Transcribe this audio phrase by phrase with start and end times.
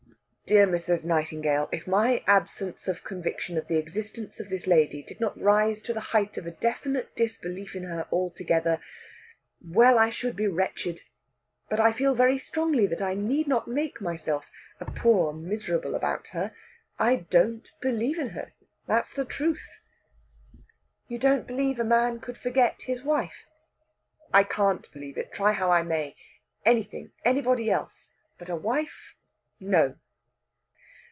[0.47, 1.05] "Dear Mrs.
[1.05, 5.79] Nightingale, if my absence of conviction of the existence of this lady did not rise
[5.83, 8.81] to the height of a definite disbelief in her altogether
[9.65, 11.03] well, I should be wretched.
[11.69, 14.51] But I feel very strongly that I need not make myself
[14.81, 16.53] a poor miserable about her.
[16.99, 18.51] I don't believe in her,
[18.87, 19.79] that's the truth!"
[21.07, 23.45] "You don't believe a man could forget his wife?"
[24.33, 26.17] "I can't believe it, try how I may!
[26.65, 29.15] Anything anybody else but his wife,
[29.61, 29.95] no!"